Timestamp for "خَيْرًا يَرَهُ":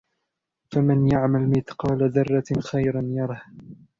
2.71-3.41